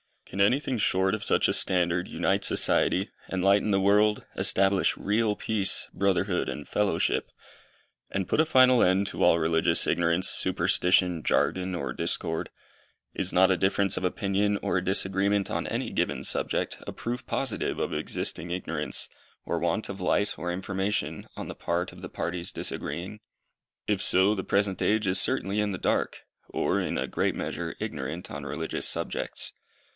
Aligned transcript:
Can 0.25 0.41
anything 0.41 0.77
short 0.77 1.13
of 1.13 1.25
such 1.25 1.47
a 1.47 1.53
standard 1.53 2.07
unite 2.07 2.45
society, 2.45 3.09
enlighten 3.29 3.69
the 3.71 3.81
world, 3.81 4.25
establish 4.35 4.95
real 4.97 5.35
peace, 5.35 5.89
brotherhood 5.93 6.47
and 6.49 6.67
fellowship, 6.67 7.29
and 8.09 8.27
put 8.29 8.39
a 8.39 8.45
final 8.45 8.81
end 8.81 9.05
to 9.07 9.23
all 9.23 9.37
religious 9.37 9.85
ignorance, 9.85 10.29
superstition, 10.29 11.21
jargon, 11.21 11.75
or 11.75 11.91
discord? 11.93 12.49
Is 13.13 13.33
not 13.33 13.51
a 13.51 13.57
difference 13.57 13.97
of 13.97 14.05
opinion, 14.05 14.57
or 14.63 14.77
a 14.77 14.83
disagreement 14.83 15.51
on 15.51 15.67
any 15.67 15.91
given 15.91 16.23
subject, 16.23 16.77
a 16.87 16.93
proof 16.93 17.25
positive 17.27 17.77
of 17.77 17.93
existing 17.93 18.49
ignorance, 18.51 19.07
or 19.45 19.59
want 19.59 19.87
of 19.89 20.01
light 20.01 20.39
or 20.39 20.51
information, 20.51 21.27
on 21.35 21.47
the 21.49 21.55
part 21.55 21.91
of 21.91 22.01
the 22.01 22.09
parties 22.09 22.53
disagreeing? 22.53 23.19
If 23.85 24.01
so, 24.01 24.33
the 24.33 24.45
present 24.45 24.81
age 24.81 25.05
is 25.07 25.19
certainly 25.19 25.59
in 25.59 25.71
the 25.71 25.77
dark, 25.77 26.21
or, 26.47 26.79
in 26.79 26.97
a 26.97 27.05
great 27.05 27.35
measure, 27.35 27.75
ignorant 27.81 28.31
on 28.31 28.45
religious 28.45 28.87
subjects. 28.87 29.51